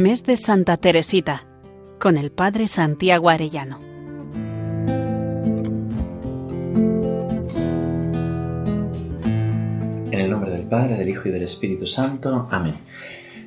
[0.00, 1.44] Mes de Santa Teresita,
[1.98, 3.78] con el Padre Santiago Arellano.
[10.10, 12.48] En el nombre del Padre, del Hijo y del Espíritu Santo.
[12.50, 12.76] Amén.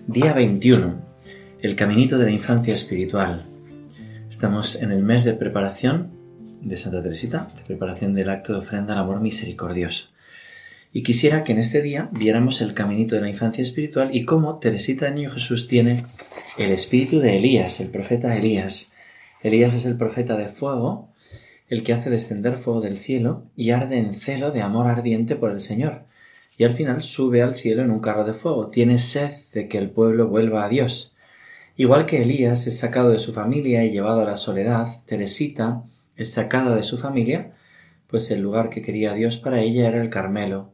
[0.06, 0.94] Día 21.
[1.60, 3.48] El caminito de la infancia espiritual.
[4.30, 6.12] Estamos en el mes de preparación
[6.62, 10.13] de Santa Teresita, de preparación del acto de ofrenda al amor misericordioso.
[10.96, 14.60] Y quisiera que en este día viéramos el caminito de la infancia espiritual y cómo
[14.60, 16.06] Teresita de Niño Jesús tiene
[16.60, 18.94] el espíritu de Elías, el profeta Elías.
[19.42, 21.10] Elías es el profeta de fuego,
[21.68, 25.50] el que hace descender fuego del cielo y arde en celo de amor ardiente por
[25.50, 26.04] el Señor.
[26.60, 28.68] Y al final sube al cielo en un carro de fuego.
[28.68, 31.16] Tiene sed de que el pueblo vuelva a Dios.
[31.76, 36.30] Igual que Elías es sacado de su familia y llevado a la soledad, Teresita es
[36.32, 37.54] sacada de su familia,
[38.06, 40.73] pues el lugar que quería Dios para ella era el Carmelo,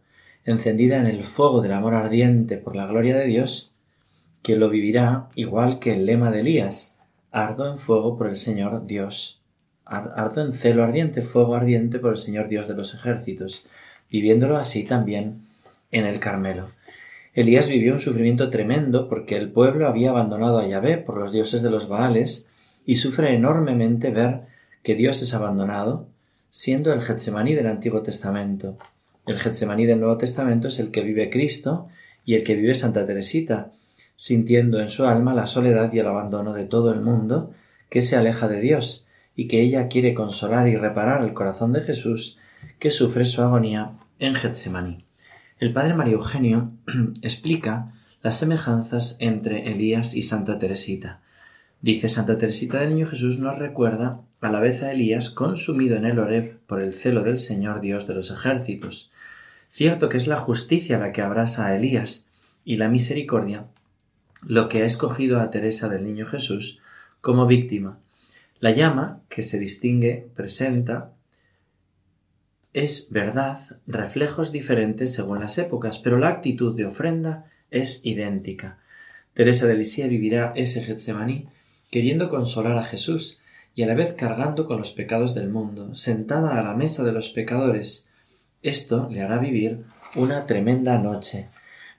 [0.51, 3.71] encendida en el fuego del amor ardiente por la gloria de Dios,
[4.41, 6.97] que lo vivirá igual que el lema de Elías,
[7.31, 9.41] ardo en fuego por el Señor Dios,
[9.85, 13.65] ardo en celo ardiente, fuego ardiente por el Señor Dios de los ejércitos,
[14.09, 15.41] viviéndolo así también
[15.91, 16.67] en el Carmelo.
[17.33, 21.61] Elías vivió un sufrimiento tremendo porque el pueblo había abandonado a Yahvé por los dioses
[21.61, 22.49] de los Baales
[22.85, 24.41] y sufre enormemente ver
[24.83, 26.07] que Dios es abandonado,
[26.49, 28.77] siendo el Getsemaní del Antiguo Testamento.
[29.29, 31.87] El Getsemaní del Nuevo Testamento es el que vive Cristo
[32.25, 33.71] y el que vive Santa Teresita,
[34.15, 37.53] sintiendo en su alma la soledad y el abandono de todo el mundo
[37.91, 41.81] que se aleja de Dios y que ella quiere consolar y reparar el corazón de
[41.81, 42.39] Jesús
[42.79, 45.05] que sufre su agonía en Getsemaní.
[45.59, 46.71] El padre Mario Eugenio
[47.21, 51.21] explica las semejanzas entre Elías y Santa Teresita.
[51.83, 56.05] Dice Santa Teresita del Niño Jesús nos recuerda a la vez a Elías consumido en
[56.05, 59.11] el Oreb por el celo del Señor Dios de los ejércitos,
[59.69, 62.31] Cierto que es la justicia la que abrasa a Elías
[62.65, 63.67] y la misericordia
[64.45, 66.79] lo que ha escogido a Teresa del Niño Jesús
[67.21, 67.99] como víctima.
[68.59, 71.13] La llama, que se distingue, presenta,
[72.73, 78.79] es verdad, reflejos diferentes según las épocas, pero la actitud de ofrenda es idéntica.
[79.33, 81.47] Teresa de Lisieux vivirá ese Getsemaní
[81.91, 83.39] queriendo consolar a Jesús
[83.73, 87.11] y a la vez cargando con los pecados del mundo, sentada a la mesa de
[87.11, 88.07] los pecadores,
[88.61, 91.49] esto le hará vivir una tremenda noche.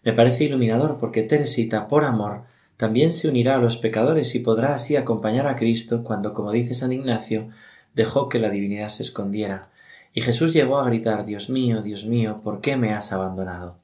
[0.03, 2.43] Me parece iluminador porque Teresita, por amor,
[2.76, 6.75] también se unirá a los pecadores y podrá así acompañar a Cristo cuando, como dice
[6.75, 7.48] San Ignacio,
[7.94, 9.71] dejó que la divinidad se escondiera.
[10.12, 13.77] Y Jesús llegó a gritar Dios mío, Dios mío, ¿por qué me has abandonado?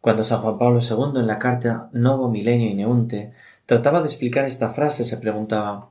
[0.00, 3.32] Cuando San Juan Pablo II en la carta Novo Milenio y Neunte
[3.66, 5.90] trataba de explicar esta frase, se preguntaba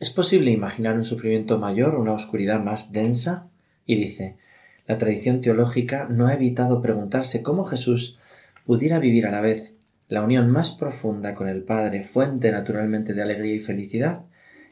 [0.00, 3.46] ¿Es posible imaginar un sufrimiento mayor, una oscuridad más densa?
[3.86, 4.38] Y dice
[4.86, 8.18] la tradición teológica no ha evitado preguntarse cómo Jesús
[8.66, 9.76] pudiera vivir a la vez
[10.08, 14.22] la unión más profunda con el Padre, fuente naturalmente de alegría y felicidad,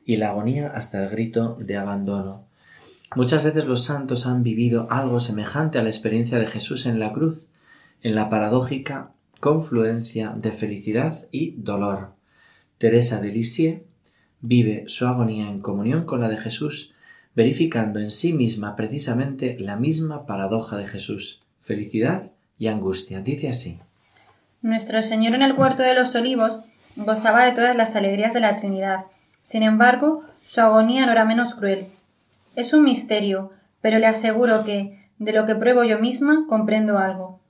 [0.05, 2.47] y la agonía hasta el grito de abandono.
[3.15, 7.13] Muchas veces los santos han vivido algo semejante a la experiencia de Jesús en la
[7.13, 7.49] cruz,
[8.03, 12.15] en la paradójica confluencia de felicidad y dolor.
[12.79, 13.83] Teresa de Lisieux
[14.41, 16.92] vive su agonía en comunión con la de Jesús
[17.35, 23.21] verificando en sí misma precisamente la misma paradoja de Jesús, felicidad y angustia.
[23.21, 23.79] Dice así.
[24.61, 26.59] Nuestro Señor en el huerto de los olivos
[26.97, 29.07] gozaba de todas las alegrías de la Trinidad.
[29.41, 31.87] Sin embargo, su agonía no era menos cruel.
[32.55, 33.51] Es un misterio,
[33.81, 37.41] pero le aseguro que, de lo que pruebo yo misma, comprendo algo.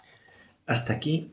[0.66, 1.32] Hasta aquí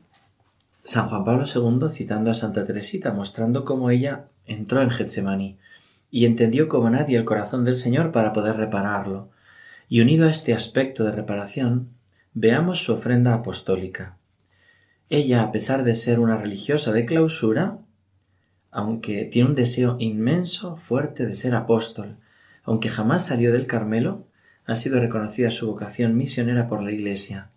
[0.84, 5.56] San Juan Pablo II citando a Santa Teresita, mostrando cómo ella entró en Getsemaní
[6.10, 9.30] y entendió como nadie el corazón del Señor para poder repararlo.
[9.88, 11.90] Y unido a este aspecto de reparación,
[12.34, 14.16] veamos su ofrenda apostólica.
[15.08, 17.78] Ella, a pesar de ser una religiosa de clausura,
[18.70, 22.16] aunque tiene un deseo inmenso, fuerte de ser apóstol,
[22.62, 24.26] aunque jamás salió del Carmelo,
[24.66, 27.50] ha sido reconocida su vocación misionera por la Iglesia.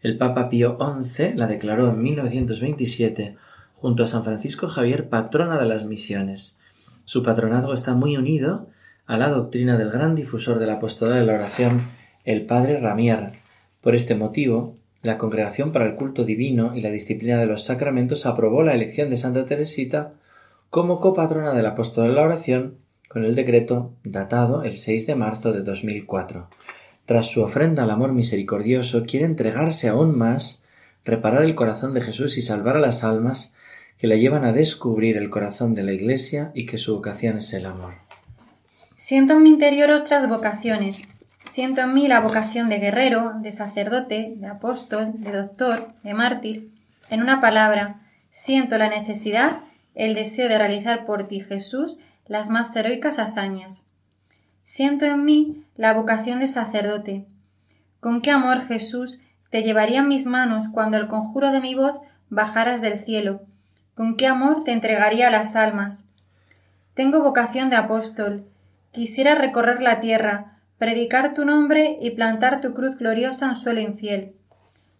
[0.00, 3.36] El Papa Pío XI la declaró en 1927
[3.74, 6.60] junto a San Francisco Javier patrona de las misiones,
[7.04, 8.68] su patronazgo está muy unido
[9.06, 11.80] a la doctrina del gran difusor de la apostolado de la oración,
[12.24, 13.32] el padre Ramier.
[13.80, 18.24] Por este motivo, la Congregación para el Culto Divino y la Disciplina de los Sacramentos
[18.26, 20.14] aprobó la elección de Santa Teresita
[20.70, 22.76] como copatrona del apóstol de la oración
[23.08, 26.48] con el decreto datado el 6 de marzo de 2004.
[27.04, 30.64] Tras su ofrenda al amor misericordioso, quiere entregarse aún más,
[31.04, 33.54] reparar el corazón de Jesús y salvar a las almas
[33.98, 37.52] que la llevan a descubrir el corazón de la Iglesia y que su vocación es
[37.52, 37.94] el amor.
[38.96, 41.02] Siento en mi interior otras vocaciones.
[41.48, 46.70] Siento en mí la vocación de guerrero, de sacerdote, de apóstol, de doctor, de mártir.
[47.10, 48.00] En una palabra,
[48.30, 49.60] siento la necesidad
[49.94, 53.86] el deseo de realizar por ti, Jesús, las más heroicas hazañas.
[54.62, 57.26] Siento en mí la vocación de sacerdote.
[58.00, 62.00] Con qué amor, Jesús, te llevarían mis manos cuando el conjuro de mi voz
[62.30, 63.42] bajaras del cielo.
[63.94, 66.06] Con qué amor te entregaría las almas.
[66.94, 68.46] Tengo vocación de apóstol.
[68.90, 74.32] Quisiera recorrer la tierra, predicar tu nombre y plantar tu cruz gloriosa en suelo infiel.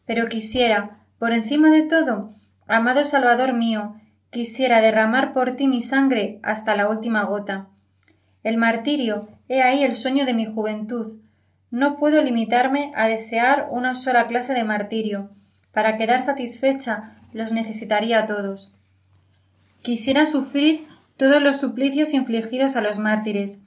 [0.04, 2.34] Pero quisiera, por encima de todo,
[2.66, 3.94] amado Salvador mío,
[4.30, 7.68] quisiera derramar por ti mi sangre hasta la última gota.
[8.44, 11.18] El martirio, he ahí el sueño de mi juventud.
[11.70, 15.30] No puedo limitarme a desear una sola clase de martirio.
[15.72, 18.74] Para quedar satisfecha los necesitaría a todos.
[19.82, 20.86] Quisiera sufrir
[21.16, 23.58] todos los suplicios infligidos a los mártires.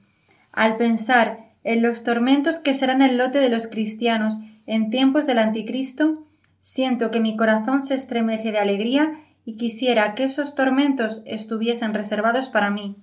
[0.52, 5.38] Al pensar en los tormentos que serán el lote de los cristianos en tiempos del
[5.38, 6.24] anticristo,
[6.60, 12.48] siento que mi corazón se estremece de alegría y quisiera que esos tormentos estuviesen reservados
[12.48, 12.96] para mí.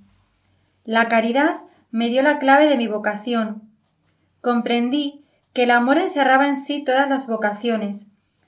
[0.84, 1.58] La caridad
[1.92, 3.62] me dio la clave de mi vocación.
[4.42, 5.24] Comprendí
[5.54, 8.08] que el amor encerraba en sí todas las vocaciones.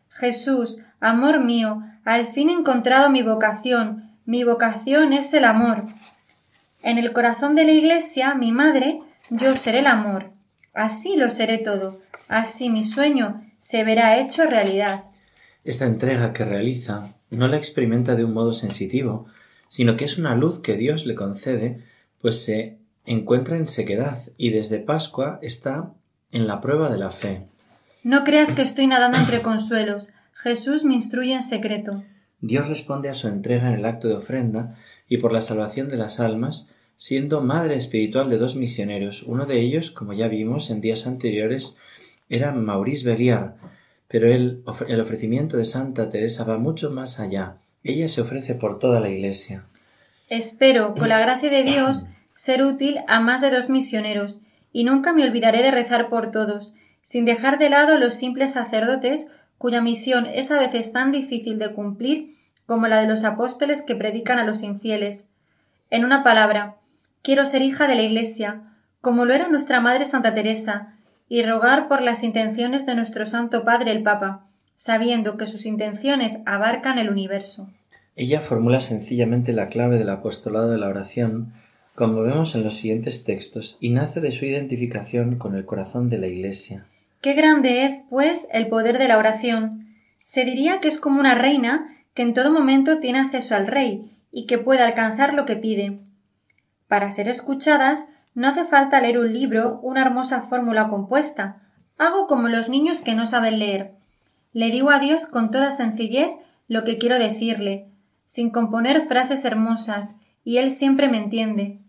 [0.10, 4.05] Jesús, amor mío, al fin he encontrado mi vocación.
[4.25, 5.86] Mi vocación es el amor.
[6.81, 9.00] En el corazón de la Iglesia, mi madre,
[9.30, 10.31] yo seré el amor.
[10.74, 12.01] Así lo seré todo.
[12.27, 15.04] Así mi sueño se verá hecho realidad.
[15.63, 19.27] Esta entrega que realiza no la experimenta de un modo sensitivo,
[19.68, 21.83] sino que es una luz que Dios le concede,
[22.19, 25.94] pues se encuentra en sequedad y desde Pascua está
[26.31, 27.45] en la prueba de la fe.
[28.04, 30.10] No creas que estoy nadando entre consuelos.
[30.33, 32.04] Jesús me instruye en secreto.
[32.42, 34.78] Dios responde a su entrega en el acto de ofrenda
[35.08, 39.24] y por la salvación de las almas, siendo madre espiritual de dos misioneros.
[39.24, 41.78] Uno de ellos, como ya vimos en días anteriores,
[42.30, 43.56] era Maurice Belliard,
[44.08, 47.58] pero el, el ofrecimiento de Santa Teresa va mucho más allá.
[47.84, 49.66] Ella se ofrece por toda la Iglesia.
[50.30, 54.40] Espero, con la gracia de Dios, ser útil a más de dos misioneros,
[54.74, 56.74] y nunca me olvidaré de rezar por todos,
[57.04, 61.74] sin dejar de lado los simples sacerdotes cuya misión es a veces tan difícil de
[61.74, 62.36] cumplir
[62.66, 65.25] como la de los apóstoles que predican a los infieles.
[65.90, 66.78] En una palabra,
[67.22, 68.63] quiero ser hija de la Iglesia,
[69.02, 70.96] como lo era nuestra Madre Santa Teresa,
[71.28, 76.40] y rogar por las intenciones de nuestro Santo Padre el Papa, sabiendo que sus intenciones
[76.46, 77.69] abarcan el universo.
[78.16, 81.54] Ella formula sencillamente la clave del apostolado de la oración,
[81.96, 86.18] como vemos en los siguientes textos, y nace de su identificación con el corazón de
[86.18, 86.86] la Iglesia.
[87.25, 89.88] Qué grande es, pues, el poder de la oración.
[90.24, 94.16] Se diría que es como una reina que en todo momento tiene acceso al rey
[94.31, 96.01] y que puede alcanzar lo que pide.
[96.88, 101.63] Para ser escuchadas, no hace falta leer un libro, una hermosa fórmula compuesta.
[101.98, 103.95] Hago como los niños que no saben leer.
[104.54, 106.30] Le digo a Dios con toda sencillez
[106.68, 107.88] lo que quiero decirle,
[108.27, 111.80] sin componer frases hermosas, y Él siempre me entiende.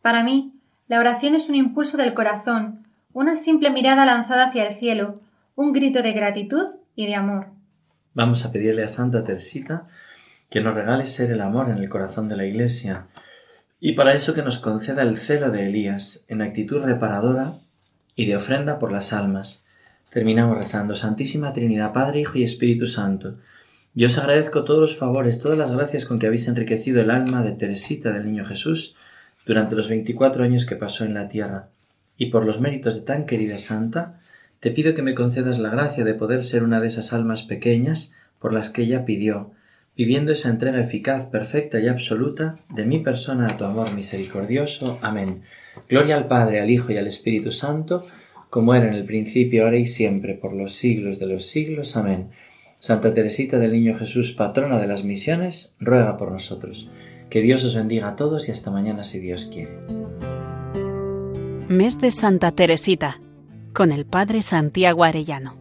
[0.00, 0.54] Para mí,
[0.88, 5.20] la oración es un impulso del corazón, una simple mirada lanzada hacia el cielo,
[5.56, 7.48] un grito de gratitud y de amor.
[8.14, 9.88] Vamos a pedirle a Santa Teresita
[10.48, 13.06] que nos regale ser el amor en el corazón de la Iglesia,
[13.78, 17.54] y para eso que nos conceda el celo de Elías en actitud reparadora
[18.14, 19.64] y de ofrenda por las almas.
[20.10, 23.36] Terminamos rezando Santísima Trinidad, Padre, Hijo y Espíritu Santo.
[23.94, 27.42] Yo os agradezco todos los favores, todas las gracias con que habéis enriquecido el alma
[27.42, 28.96] de Teresita del Niño Jesús
[29.46, 31.68] durante los veinticuatro años que pasó en la tierra,
[32.20, 34.20] y por los méritos de tan querida Santa,
[34.60, 38.14] te pido que me concedas la gracia de poder ser una de esas almas pequeñas
[38.38, 39.52] por las que ella pidió,
[39.96, 44.98] viviendo esa entrega eficaz, perfecta y absoluta de mi persona a tu amor misericordioso.
[45.00, 45.44] Amén.
[45.88, 48.02] Gloria al Padre, al Hijo y al Espíritu Santo,
[48.50, 51.96] como era en el principio, ahora y siempre, por los siglos de los siglos.
[51.96, 52.28] Amén.
[52.78, 56.90] Santa Teresita del Niño Jesús, patrona de las misiones, ruega por nosotros.
[57.30, 59.99] Que Dios os bendiga a todos y hasta mañana si Dios quiere.
[61.70, 63.20] Mes de Santa Teresita,
[63.72, 65.59] con el Padre Santiago Arellano.